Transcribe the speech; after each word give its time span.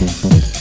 Gracias. 0.00 0.57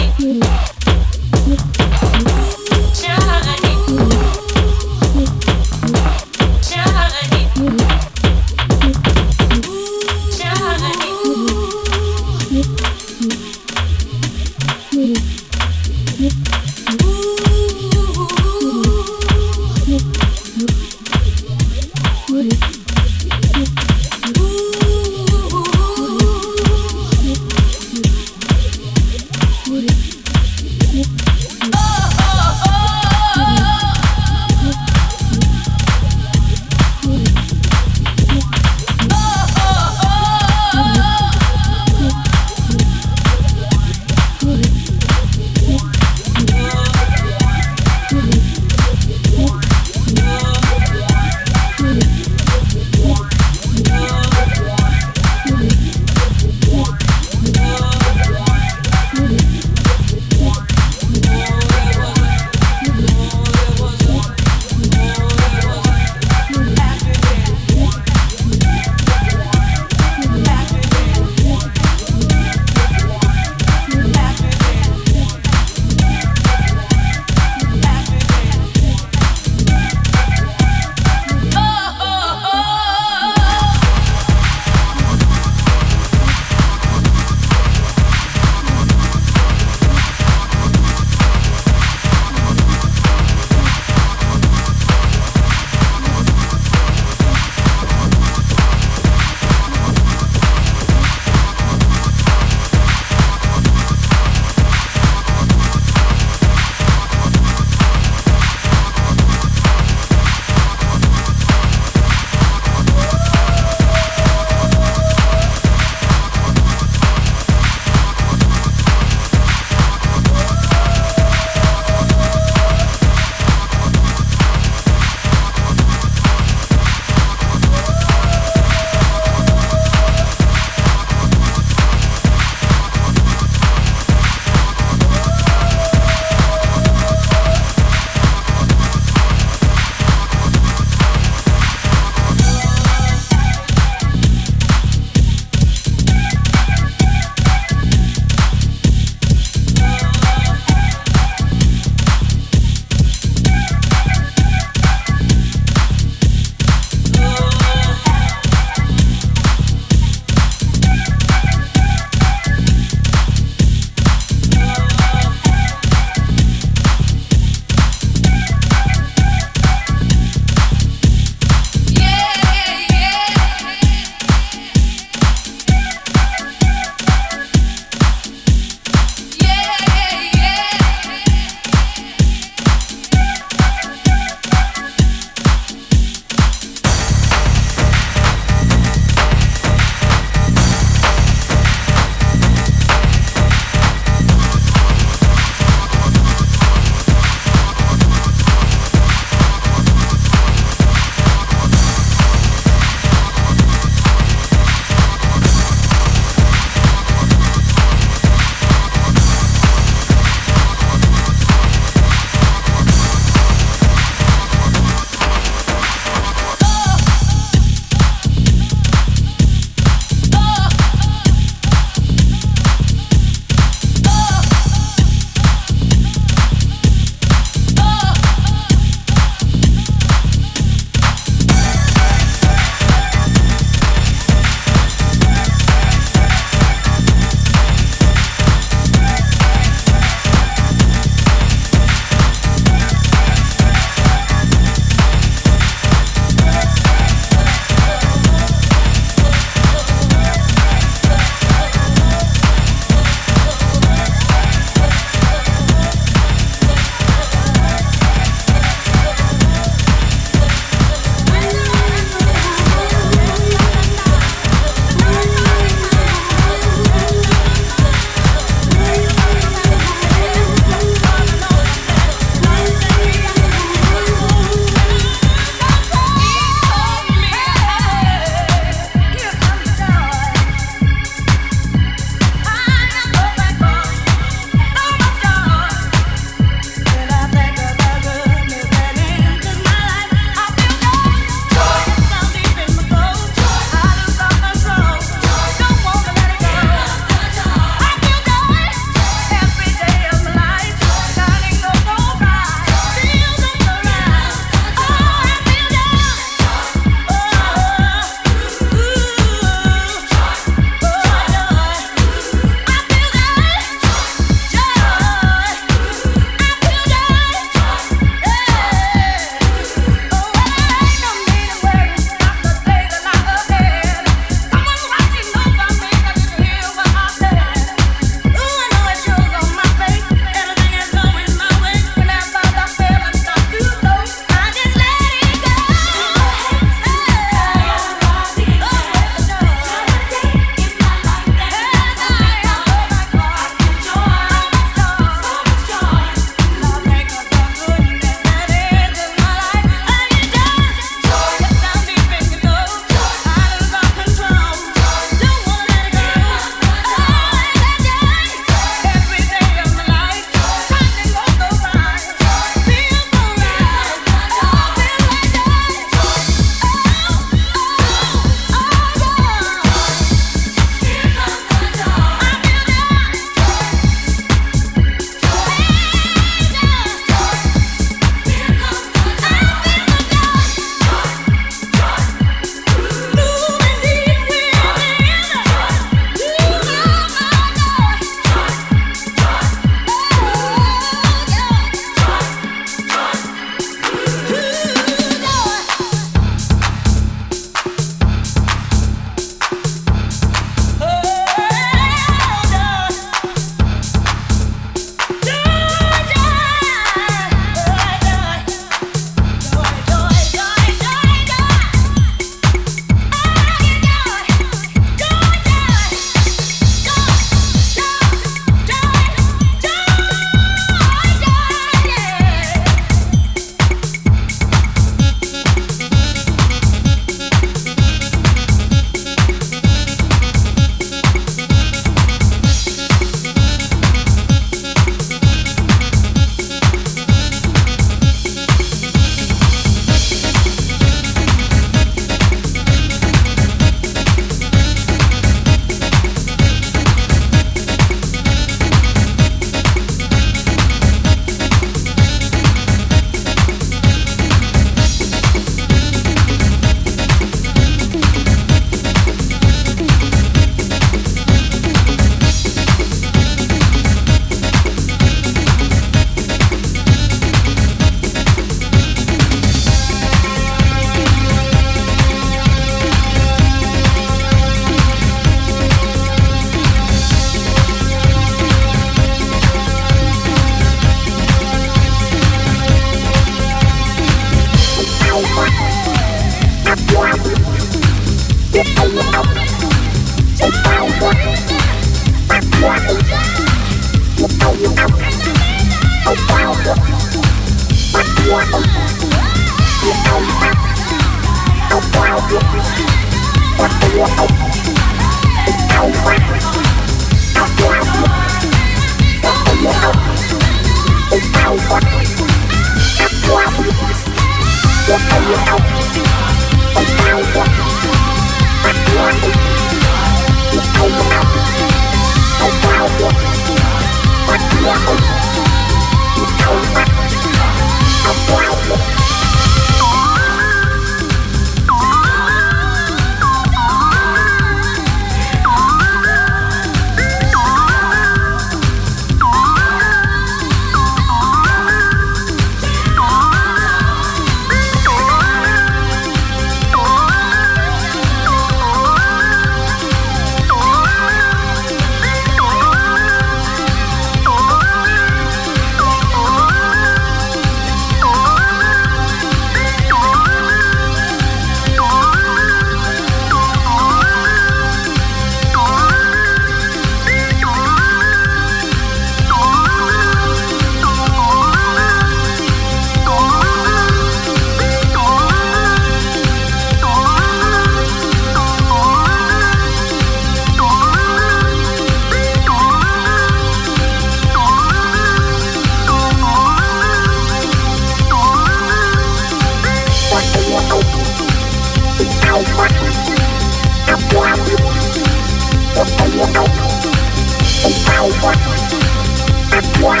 What 599.80 600.00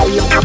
are 0.00 0.08
you 0.08 0.22
up 0.22 0.42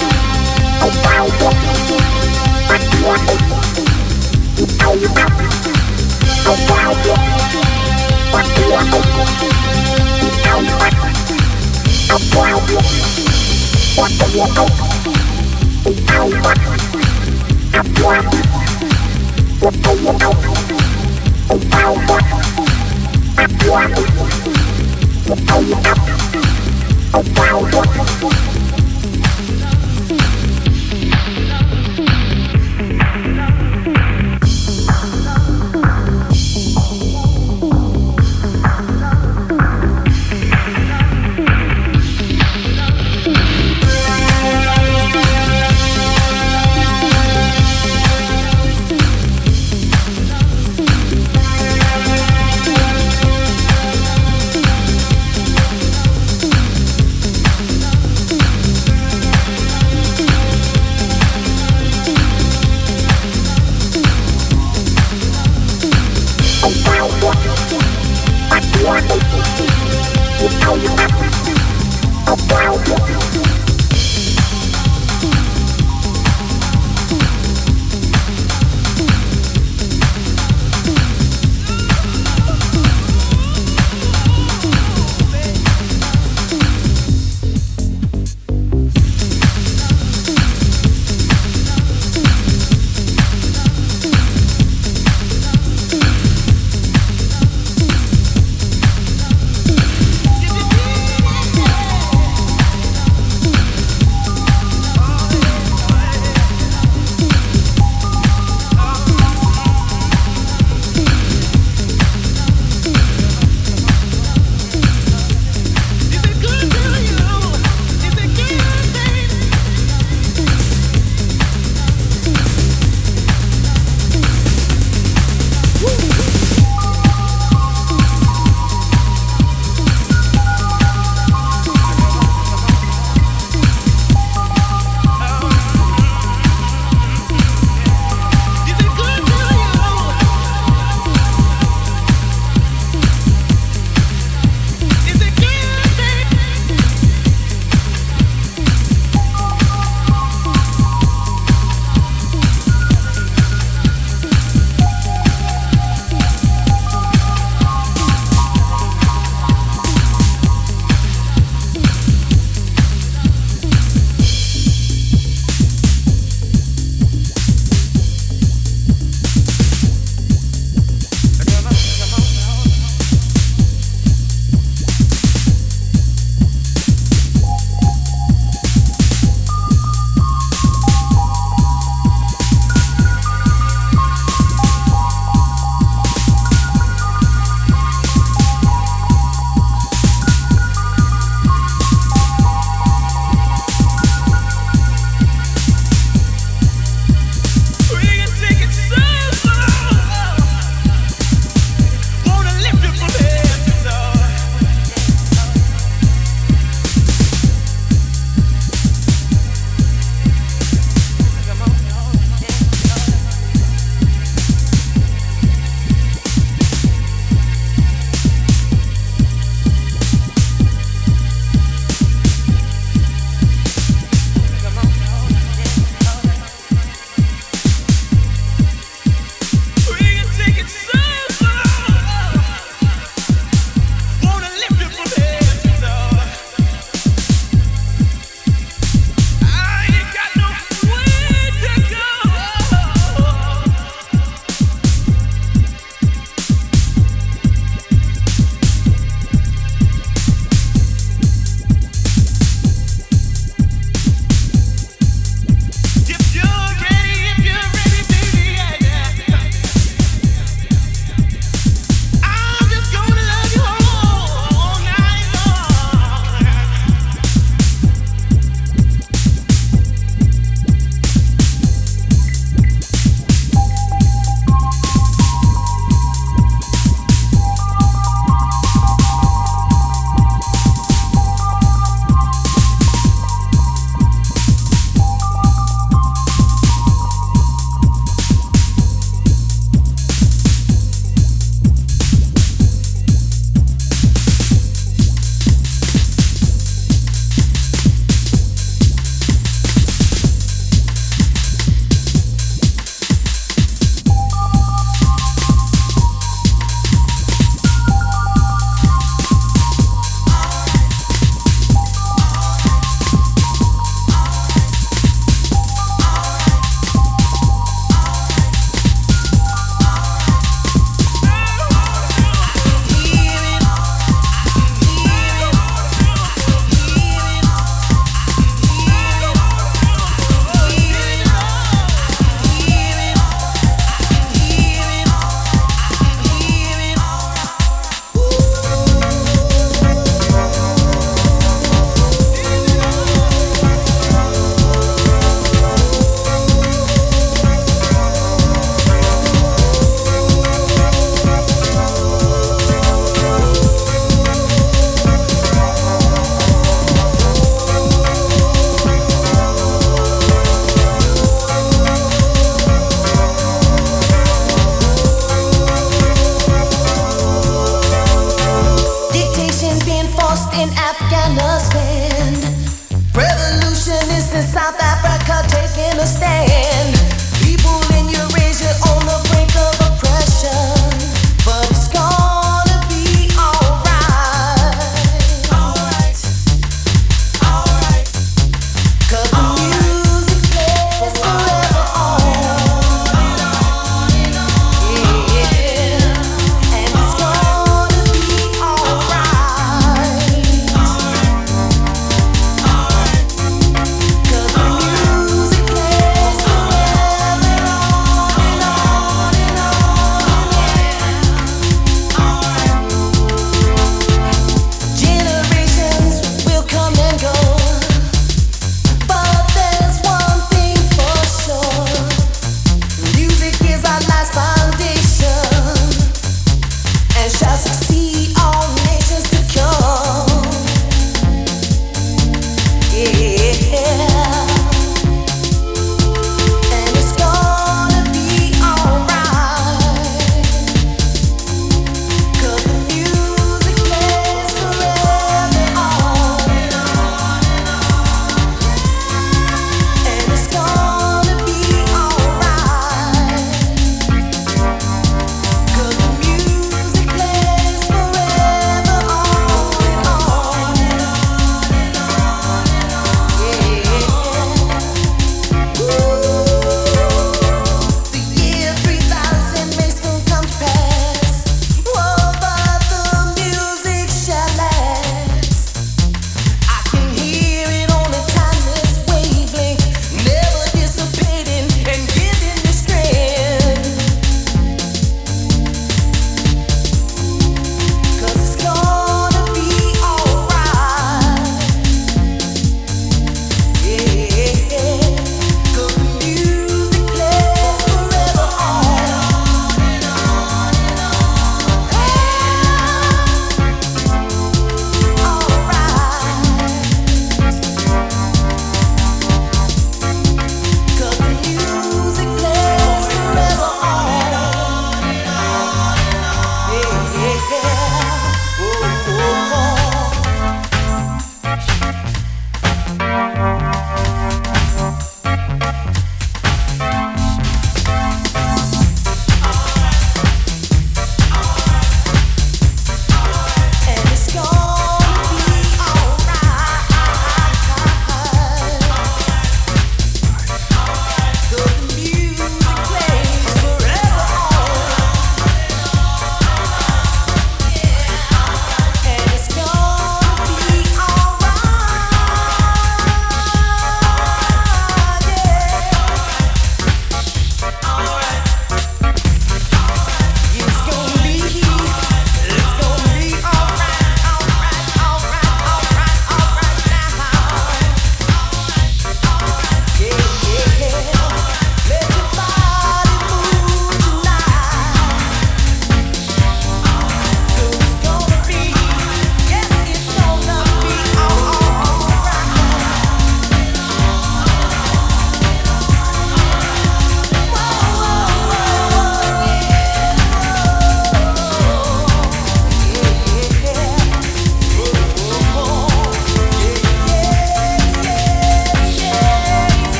to? 0.00 0.07
Oh, 0.80 0.92
wow. 1.04 1.28